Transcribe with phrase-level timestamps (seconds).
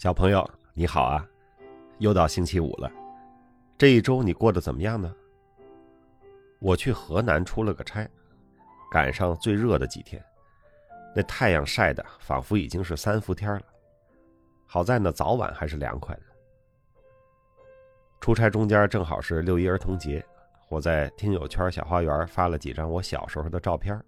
[0.00, 1.28] 小朋友，你好啊！
[1.98, 2.90] 又到星期五了，
[3.76, 5.14] 这一周你过得怎么样呢？
[6.58, 8.08] 我去河南出了个差，
[8.90, 10.24] 赶上最热的几天，
[11.14, 13.62] 那太阳晒的仿佛已经是三伏天了。
[14.64, 16.22] 好在呢，早晚还是凉快的。
[18.22, 20.24] 出差中间正好是六一儿童节，
[20.70, 24.02] 我在听友圈小花园发了几张我小时候的照片。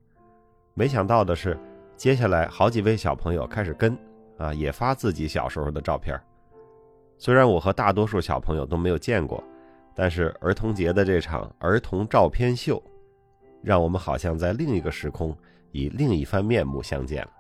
[0.72, 1.54] 没想到的是，
[1.98, 3.94] 接下来好几位小朋友开始跟。
[4.42, 6.20] 啊，也发自己小时候的照片。
[7.16, 9.42] 虽然我和大多数小朋友都没有见过，
[9.94, 12.82] 但是儿童节的这场儿童照片秀，
[13.62, 15.36] 让我们好像在另一个时空
[15.70, 17.30] 以另一番面目相见了。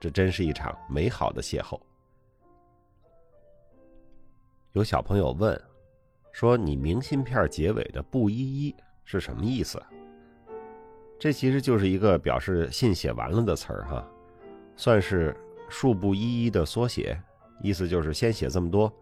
[0.00, 1.78] 这真是一场美好的邂逅。
[4.72, 5.60] 有小朋友问，
[6.32, 9.82] 说你明信片结尾的“不依依”是什么意思？
[11.18, 14.08] 这其实就是一个表示信写完了的词儿哈，
[14.76, 15.36] 算是。
[15.68, 17.20] 数不一一的缩写，
[17.62, 18.92] 意思就是先写这么多，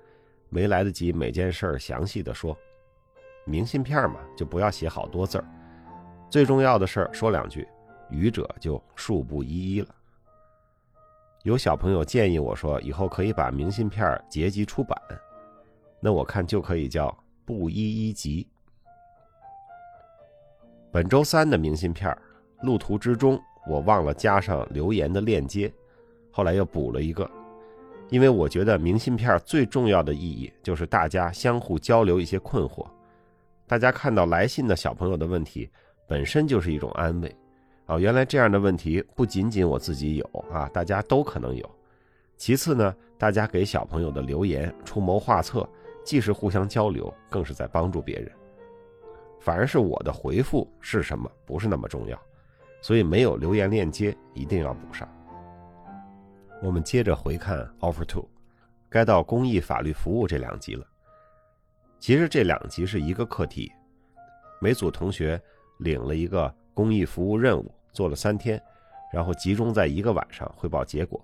[0.49, 2.57] 没来得及每件事儿详细的说。
[3.45, 5.45] 明信片嘛，就不要写好多字儿，
[6.31, 7.69] 最重要的事儿说两句，
[8.11, 9.89] 余者就数不一一了。
[11.43, 14.99] 有小朋友建议我说，以后可以把明信片结集出版，
[16.01, 18.49] 那我看就可以叫不一一集。
[20.91, 22.17] 本周三的明信片，
[22.63, 25.71] 路途之中我忘了加上留言的链接。
[26.37, 27.31] 后来又补了一个，
[28.09, 32.85] 因为我觉得明信片最重要的意义就是大家相互交流一些困惑，
[33.69, 35.71] 大家看到来信的小朋友的问题，
[36.09, 37.33] 本身就是一种安慰。
[37.87, 41.71] 啊，原来这样的问题不仅仅我自己有啊，大家都可能有。
[42.37, 45.69] 其次呢，大家给小朋友的留言出谋划策，
[46.03, 48.29] 既是互相交流，更是在帮助别人。
[49.39, 52.21] 反而是我的回复是什么不是那么重要，
[52.81, 55.09] 所以没有留言链接一定要补上。
[56.65, 58.27] 我们接着回看 Offer Two，
[58.89, 60.87] 该到公益法律服务这两集了。
[61.99, 63.71] 其实这两集是一个课题，
[64.63, 65.39] 每组同学
[65.81, 68.59] 领了一个公益服务任务，做了三天，
[69.13, 71.23] 然后集中在一个晚上汇报结果。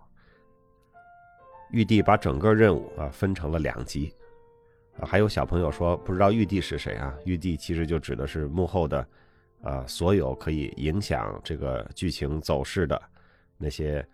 [1.70, 4.14] 玉帝把整个任务啊分成了两集，
[4.98, 7.16] 啊，还有小朋友说不知道玉帝是谁啊？
[7.24, 9.08] 玉帝其实就指的是幕后的，
[9.62, 13.00] 啊，所有可以影响这个剧情走势的
[13.56, 14.06] 那些。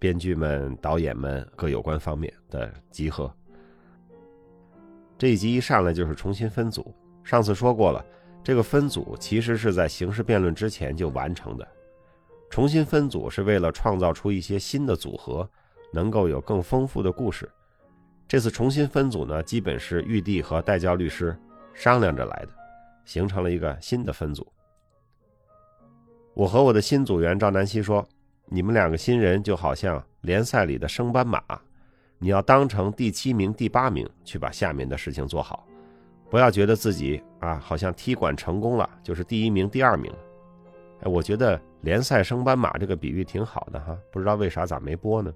[0.00, 3.30] 编剧们、导演们各有关方面的集合。
[5.18, 6.92] 这一集一上来就是重新分组。
[7.22, 8.02] 上次说过了，
[8.42, 11.68] 这个分组其实是在形式辩论之前就完成的。
[12.48, 15.48] 重新分组是为了创造出一些新的组合，
[15.92, 17.48] 能够有更丰富的故事。
[18.26, 21.38] 这次重新分组呢，基本是玉帝和代教律师
[21.74, 22.52] 商量着来的，
[23.04, 24.50] 形成了一个新的分组。
[26.32, 28.08] 我和我的新组员赵南希说。
[28.52, 31.40] 你们两个新人就好像联赛里的升班马，
[32.18, 35.64] 你要当成第七名、第八名去把下面的事情做好，
[36.28, 40.18] 不要觉得自己啊好像踢馆成功了就是第一名、第二名了。
[41.02, 45.32] 哎，我觉得联赛升班马这个比喻挺好的哈，不知道为啥咋没播呢？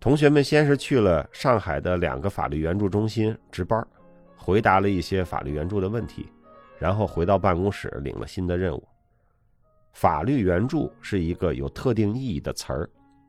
[0.00, 3.86] 同学们先是去了上海的两个法律援助中心值班，
[4.36, 6.26] 回答了一些法律援助的问题，
[6.78, 8.82] 然后回到办公室领了新的任务。
[9.92, 12.88] 法律援助是一个有特定意义的词儿，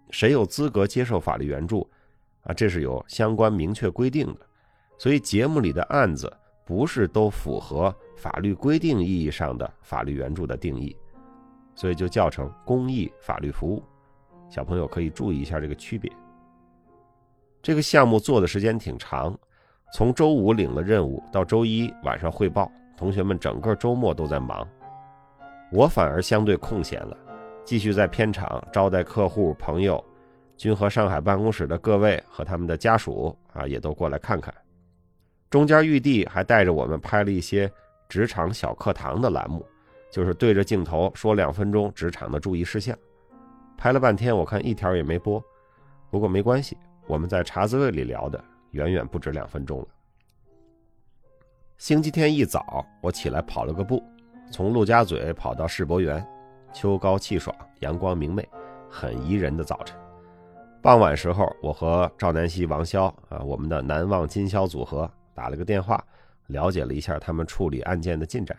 [0.10, 1.90] 谁有资格接受法律援助，
[2.44, 4.40] 啊，这是有相关明确规定的。
[4.98, 6.32] 所以节目里的案子
[6.66, 10.96] 不是都符合法律规定意义上的法律援助的定义，
[11.74, 13.84] 所以就叫成公益法律服务。
[14.48, 16.12] 小朋友可以注意一下这个区别。
[17.62, 19.38] 这个项目做的时间挺长，
[19.94, 24.68] 从周五领了任务到周一晚上汇报，同学们整个周末都在忙。
[25.72, 27.18] 我反而相对空闲了，
[27.64, 30.04] 继续在片场招待客户朋友，
[30.58, 34.54] 君和上海办公室的各位和他们的家属啊，也都过来看看。
[35.50, 37.72] 中间玉帝还带着我们拍了一些
[38.10, 39.66] 职场小课堂的栏目，
[40.12, 42.98] 就是对着镜头说两分钟职场的注意事项。
[43.78, 45.42] 拍了半天，我看一条也没播，
[46.10, 49.88] 不过没关系，我们在茶滋味里聊的远远不止两分钟了。
[51.78, 54.04] 星期天一早，我起来跑了个步。
[54.52, 56.26] 从陆家嘴跑到世博园，
[56.74, 58.46] 秋高气爽，阳光明媚，
[58.90, 59.98] 很宜人的早晨。
[60.82, 66.04] 傍晚时候，我和赵南希、王潇啊，我们的难忘今宵组合打了个电话，
[66.48, 68.58] 了解了一下他们处理案件的进展。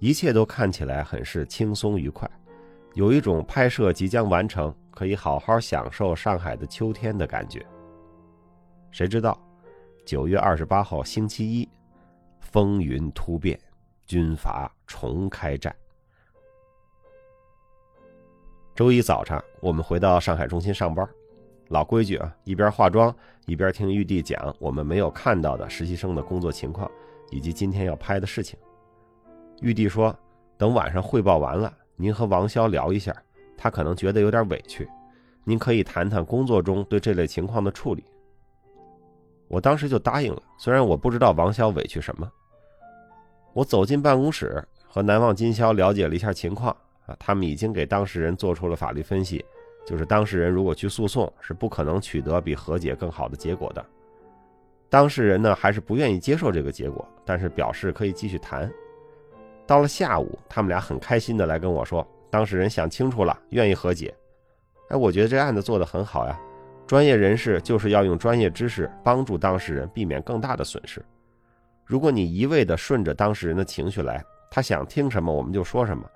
[0.00, 2.28] 一切都看起来很是轻松愉快，
[2.94, 7.64] 有一种拍摄即将完成，可以好好享受上海的秋天的感觉。
[8.90, 9.38] 谁知道，
[10.06, 11.68] 九月二十八号星期一，
[12.40, 13.58] 风云突变。
[14.06, 15.74] 军阀重开战。
[18.74, 21.08] 周一早上，我们回到上海中心上班，
[21.68, 23.14] 老规矩啊，一边化妆
[23.46, 26.90] 一边听玉帝讲我们没有看到的实习生的工作情况
[27.30, 28.58] 以及今天要拍的事情。
[29.60, 30.14] 玉帝说，
[30.58, 33.14] 等晚上汇报完了，您和王潇聊一下，
[33.56, 34.88] 他可能觉得有点委屈，
[35.44, 38.04] 您可以谈谈工作中对这类情况的处理。
[39.46, 42.28] 我当时就答应了，虽然我不知道王潇委屈什么。
[43.54, 49.42] 我走进办公室，和南望金宵了解了一下情况啊，他们已经给当事人做出了法律分析。
[49.86, 53.84] 就是当事人如果去诉讼，是不可能取得比和解更好的结果的。
[54.88, 58.70] 当事人呢，还是不愿意接受这个结果，但是表示可以继续谈。
[59.66, 64.14] 到了下午，他们俩很开心的来跟我说，当事人想清楚了，愿意和解。
[64.88, 66.40] 哎，我觉得这案子做得很好呀。
[66.86, 71.04] 专业人士就是要用专业知识帮助当事人避免更大的损失。
[71.84, 76.08] 如果你一味的顺着当事人的情绪来，他想听什么我们就说什么。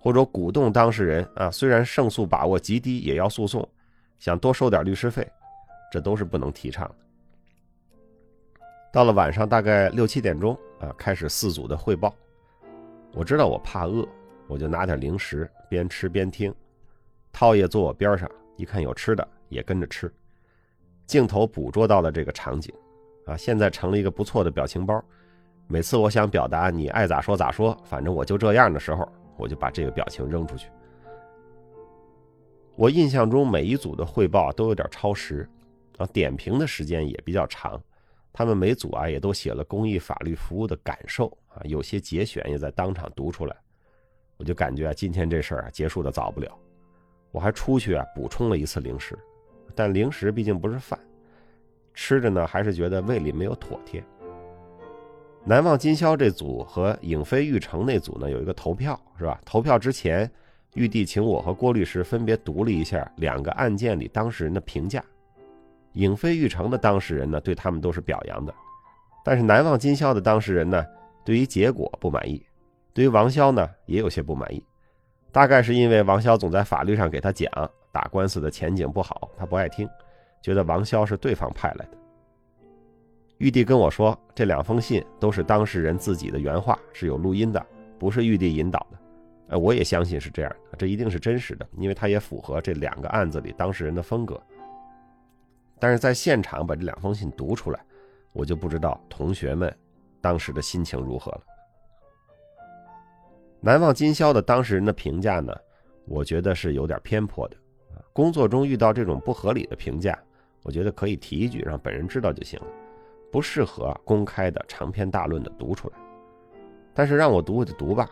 [0.00, 3.68] 或者鼓动当事人啊，虽然胜诉把握极低，也要诉讼，
[4.20, 5.28] 想多收点律师费，
[5.90, 6.94] 这都是不能提倡的。
[8.92, 12.14] 到了晚上大概六七点钟啊，开始四组的汇报。
[13.12, 14.06] 我知道我怕饿，
[14.46, 16.54] 我就拿点零食，边吃边听。
[17.32, 20.10] 涛爷坐我边上，一看有吃的，也跟着吃。
[21.06, 22.72] 镜头捕捉到了这个场景，
[23.28, 25.00] 啊，现在成了一个不错的表情包。
[25.68, 29.08] 每次我想表达你爱咋说咋说，反正我就这样的时候。
[29.40, 30.68] 我就把这个表情扔出去。
[32.74, 35.48] 我印象中每一组的汇报都有点超时，
[35.96, 37.80] 啊，点评的时间也比较长。
[38.32, 43.56] 他们每组啊也都写了公益法律服务的感受啊，有些节选也在当场读出来。
[44.38, 46.52] 我就感觉啊，今天这事儿啊结束的早不了。
[47.30, 49.16] 我还出去啊补充了一次零食，
[49.72, 50.98] 但零食毕竟不是饭，
[52.00, 54.00] 吃着呢还是觉得胃里没有妥帖。
[55.44, 59.40] 难忘今宵这组和影飞玉成那组呢有一个投票是吧？
[59.44, 60.30] 投票之前，
[60.74, 65.02] 玉帝请我和郭律师分别读了一下两个案件里当事人的评价。
[65.94, 68.54] 影飞玉成的当事人呢对他们都是表扬的，
[69.24, 70.84] 但是难忘今宵的当事人呢
[71.24, 72.40] 对于结果不满意，
[72.94, 74.62] 对于王潇呢也有些不满意。
[75.32, 77.50] 大概是因为王潇总在法律上给他讲
[77.90, 79.88] 打官司的前景不好，他不爱听，
[80.42, 81.98] 觉得王潇是对方派来的。
[83.38, 87.64] 玉帝跟我说，这两封信都是当事人自己的原话，是有录音的，
[87.98, 88.98] 不是玉帝引导的。
[89.50, 94.40] 哎，我也相信是这样，这一定是真实的，因为它也符合这两个案子里当事人的风格。
[95.78, 97.80] 但是在现场把这两封信读出来，
[98.32, 99.72] 我就不知道同学们
[100.20, 101.40] 当时的心情如何了。
[103.60, 105.54] 难忘今宵的当事人的评价呢，
[106.06, 107.56] 我觉得是有点偏颇的。
[108.12, 110.18] 工作中遇到这种不合理的评价，
[110.62, 112.66] 我觉得可以提一句，让本人知道就行了。
[113.30, 115.94] 不适合公开的长篇大论的读出来，
[116.94, 118.08] 但是让我读我就读吧。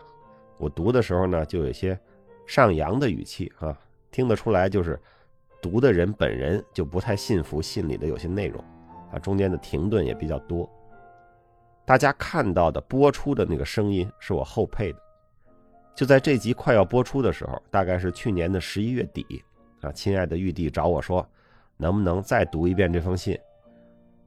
[0.59, 1.99] 我读的时候呢，就有些
[2.45, 3.75] 上扬的语气啊，
[4.11, 4.99] 听得出来就是
[5.61, 8.63] 读的人本人就不太信服信里的有些内容
[9.11, 10.69] 啊，中间的停顿也比较多。
[11.83, 14.99] 大家看到的播出的那个声音是我后配的，
[15.95, 19.25] 就在这集快要播出的时候，大概是去年的十一月底
[19.81, 21.27] 啊，亲爱的玉帝找我说，
[21.77, 23.37] 能不能再读一遍这封信。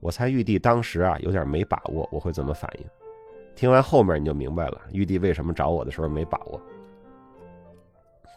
[0.00, 2.86] 我猜玉帝当时啊有点没把握我会怎么反应，
[3.54, 6.60] 听完后面你就明白了，玉帝为什么找我的时候没把握。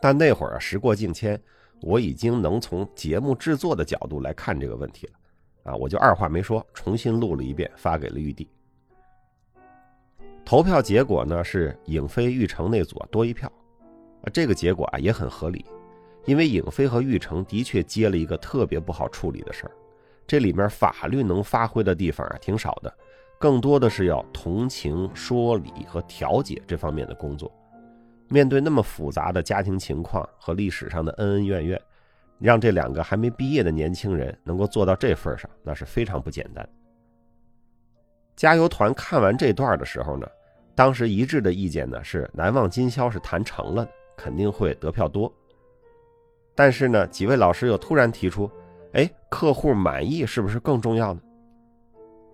[0.01, 1.41] 但那会儿啊时过境迁，
[1.81, 8.49] 我已经能从节目制作的角度来看这个问题了，啊，我就二话没说，重新录了一遍，发给了玉帝。
[10.43, 13.49] 投票结果呢是影飞玉成那组多一票，
[14.23, 15.65] 啊，这个结果啊也很合理，
[16.25, 19.71] 因为影飞和玉成的确接了一个特别不好处理的事儿。
[20.25, 22.93] 这里面法律能发挥的地方啊挺少的，
[23.37, 27.51] 更多的是要同情、说理和调解这方面的工作。
[28.29, 31.79] 面对那么复杂的家庭情况和历史上的恩恩怨怨，
[32.39, 36.67] 让这两个还没毕业的年轻人能够做到这份上，那是非常不简单。
[38.35, 40.25] 加油团看完这段的时候呢，
[40.73, 43.87] 当时一致的意见呢是难忘今宵是谈成了，
[44.17, 45.31] 肯定会得票多。
[46.55, 48.49] 但是呢，几位老师又突然提出。
[48.93, 51.21] 哎，客户满意是不是更重要呢？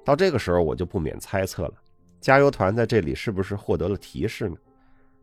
[0.03, 1.73] 到这个时候，我就不免猜测了：
[2.19, 4.57] 加油团在这里是不是获得了提示呢？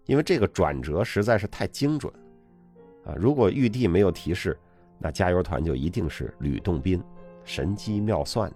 [0.06, 2.10] 因为这个转折实在是太精准
[3.04, 3.12] 啊！
[3.18, 4.58] 如果玉帝没有提示，
[4.98, 7.02] 那加油团就一定是吕洞宾，
[7.44, 8.50] 神机妙算。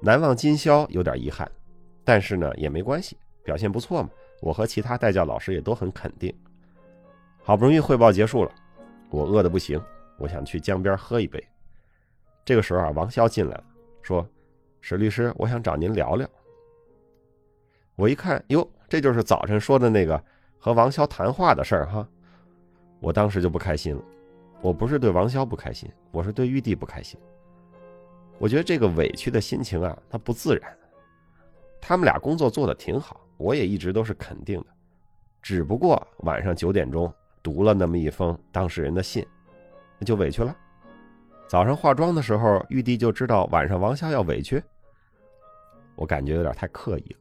[0.00, 1.50] 难忘今宵有点遗憾，
[2.04, 4.10] 但是呢也没关系，表现不错嘛。
[4.40, 6.32] 我和其他代教老师也都很肯定。
[7.48, 8.52] 好不容易汇报结束了，
[9.08, 9.82] 我饿得不行。
[10.18, 11.42] 我想去江边喝一杯。
[12.44, 13.64] 这个时候啊，王潇进来了，
[14.02, 14.28] 说
[14.82, 16.28] ：“史律师，我想找您聊聊。”
[17.96, 20.22] 我一看，哟，这就是早晨说的那个
[20.58, 22.06] 和王潇谈话的事儿哈。
[23.00, 24.02] 我当时就不开心了，
[24.60, 27.18] 我不是对王潇不开心，我是对玉帝不开心。
[28.36, 30.78] 我觉得这个委屈的心情啊，它不自然。
[31.80, 34.66] 他们俩工作做的挺好，我也一直都是肯定的，
[35.40, 37.10] 只不过晚上九点钟
[37.42, 39.26] 读了那么一封当事人的信，
[40.04, 40.54] 就委屈了。
[41.48, 44.62] 早上化妆的时候，玉帝就知道晚上王潇要委屈，
[45.96, 47.18] 我感觉有点太刻意了。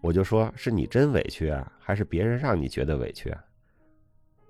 [0.00, 3.40] 我就说：“是你真委屈啊，还是别人让你觉得委屈啊？”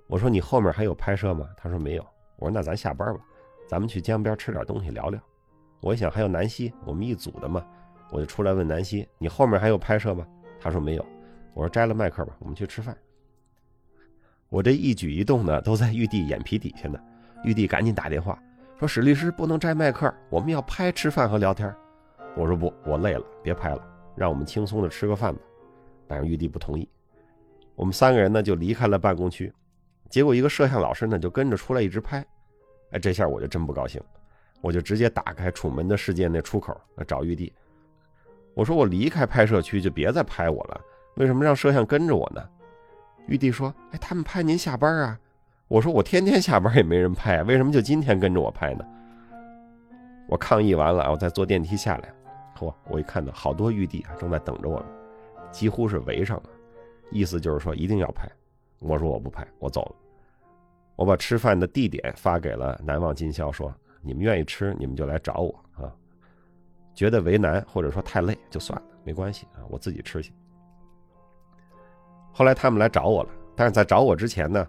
[0.06, 2.06] 我说：“你后面还有拍摄吗？”他说：“没有。”
[2.36, 3.20] 我说：“那咱下班吧，
[3.66, 5.20] 咱们去江边吃点东西聊聊。”
[5.80, 7.66] 我一想还有南希，我们一组的嘛，
[8.10, 10.26] 我就出来问南希：“你后面还有拍摄吗？”
[10.60, 11.06] 他说：“没有。”
[11.54, 12.96] 我说：“摘了麦克吧，我们去吃饭。”
[14.48, 16.98] 我这一举一动呢，都在玉帝眼皮底下呢。
[17.44, 18.38] 玉帝赶紧打电话
[18.78, 21.72] 说：“史律师不能摘麦克，我们要拍吃饭和聊天。”
[22.34, 23.84] 我说：“不，我累了，别拍了。”
[24.16, 25.40] 让我们轻松的吃个饭吧，
[26.08, 26.88] 但是玉帝不同意。
[27.76, 29.52] 我们三个人呢就离开了办公区，
[30.08, 32.24] 结果一个摄像老师呢就跟着出来一直拍。
[32.90, 34.02] 哎，这下我就真不高兴，
[34.60, 36.76] 我就直接打开《楚门的世界》那出口
[37.06, 37.52] 找玉帝。
[38.54, 40.80] 我说我离开拍摄区就别再拍我了，
[41.14, 42.42] 为什么让摄像跟着我呢？
[43.28, 45.18] 玉帝说：“哎，他们拍您下班啊。”
[45.68, 48.84] 我说：“我天天下班也没人拍，为什么就今天跟着我拍呢？”
[50.28, 52.12] 我抗议完了，我再坐电梯下来。
[52.58, 52.74] 嚯！
[52.88, 54.86] 我一看到好多玉帝啊，正在等着我们，
[55.52, 56.44] 几乎是围上了，
[57.10, 58.28] 意思就是说一定要拍。
[58.80, 59.94] 我说我不拍，我走了。
[60.96, 65.92] 我把吃饭的地点发给了难忘今宵，说你们愿意吃，你们就来找我啊。
[66.94, 70.32] 觉得为难或者说太累就算了，没关系啊，我自己吃去。
[72.38, 74.64] 后来他们来找我了，但是在找我之前呢，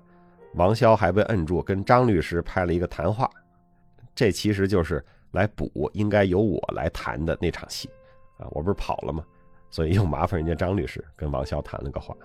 [0.56, 3.30] 王潇还被摁住，跟张律师拍了一个谈话，
[4.16, 5.06] 这其实就是。
[5.34, 7.88] 来补应该由我来谈的那场戏，
[8.40, 9.24] 啊，我不是跑了吗？
[9.70, 12.18] 所以又麻烦人家张律师跟王潇谈了个话。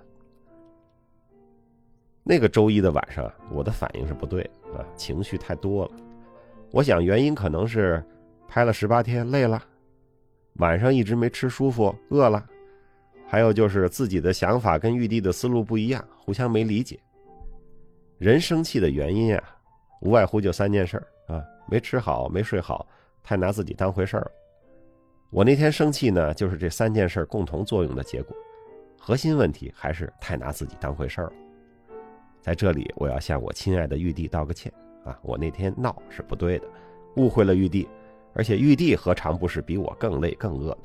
[2.23, 4.41] 那个周一的晚上，我的反应是不对
[4.75, 5.91] 啊，情绪太多了。
[6.71, 8.03] 我想原因可能是
[8.49, 9.63] 拍了十八天累了，
[10.55, 12.43] 晚上一直没吃舒服，饿了，
[13.27, 16.99] 还有就是自己的想法跟玉帝的思路不一样，互相没理解。
[18.19, 19.43] 人生气的原因啊，
[20.01, 21.43] 无外乎就三件事啊。
[21.69, 22.87] 没吃好，没睡好，
[23.23, 24.31] 太拿自己当回事儿了。
[25.31, 28.37] 我那天生气呢，就是这三件事共同作用的结果。
[28.99, 31.33] 核心问题还是太拿自己当回事儿了。
[32.41, 34.73] 在这里，我要向我亲爱的玉帝道个歉
[35.05, 35.19] 啊！
[35.23, 36.67] 我那天闹是不对的，
[37.17, 37.89] 误会了玉帝，
[38.35, 40.83] 而且玉帝何尝不是比我更累更饿呢？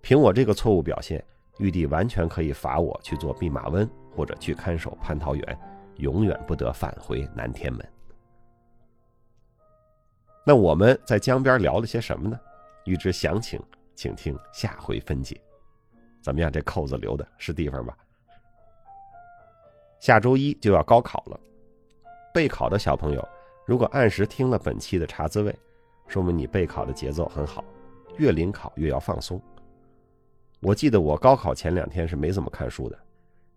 [0.00, 1.22] 凭我这个错误表现，
[1.62, 5.58] 玉帝完全可以罚我去做弼马温，或者去看守蟠桃园，
[5.98, 7.88] 永远不得返回南天门。
[10.44, 12.36] 那我们在江边聊了些什么呢？
[12.84, 13.62] 欲知详情，
[13.94, 15.40] 请听下回分解。
[16.20, 17.96] 怎么样，这扣子留的是地方吧？
[20.00, 21.38] 下周一就要高考了，
[22.34, 23.28] 备考的小朋友，
[23.64, 25.56] 如果按时听了本期的茶滋味，
[26.08, 27.64] 说明你备考的节奏很好。
[28.18, 29.40] 越临考越要放松。
[30.62, 32.96] 我记得我高考前两天是没怎么看书的，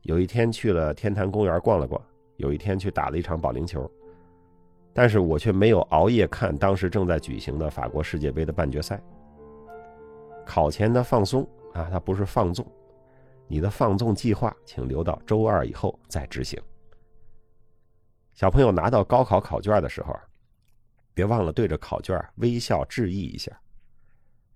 [0.01, 2.01] 有一天去了天坛公园逛了逛，
[2.38, 3.89] 有一天去打了一场保龄球。
[4.91, 9.00] 但是我却没有熬夜看当时正在举行的法国世界杯的半决赛。
[10.47, 12.65] 考前的放松啊，它不是放纵，
[13.47, 16.59] 你的放纵计划请留到周二以后再执行。
[18.33, 20.12] 小朋友拿到高考考卷的时候，
[21.13, 23.55] 别忘了对着考卷微笑致意一下。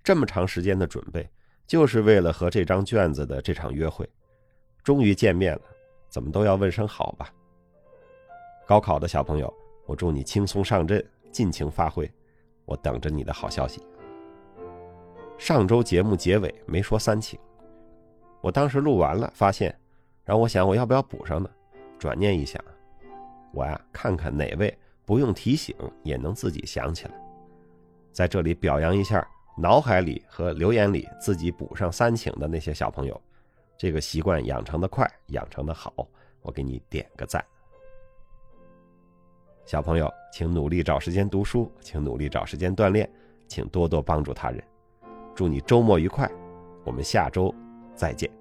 [0.04, 1.30] 这么长时间的准备，
[1.70, 4.10] 就是为了和这张卷子的这场约会，
[4.84, 5.62] 终于见面了，
[6.10, 7.32] 怎么都要问声好吧。
[8.68, 9.54] 高考的小朋友。
[9.86, 12.08] 我祝你轻松上阵，尽情发挥。
[12.66, 13.82] 我等着你的好消息。
[15.36, 17.40] 上周节目结尾没说三请，
[18.40, 19.76] 我当时录完了，发现，
[20.24, 21.50] 然后我想我要不要补上呢？
[21.98, 22.64] 转念一想，
[23.52, 27.14] 我呀看看哪位不用提醒也能自己想起来，
[28.12, 29.28] 在这里表扬一下
[29.62, 33.22] 脑海里和留言里自己补上三请的那些小朋友，
[33.78, 35.94] 这个习惯养成的快，养成的好，
[36.42, 37.44] 我给你点个赞。
[39.66, 43.12] 小朋友，请努力找时间读书，请努力找时间锻炼，
[43.50, 44.64] 请多多帮助他人。
[45.36, 46.32] 祝你周末愉快，
[46.86, 47.54] 我们下周
[47.94, 48.39] 再见。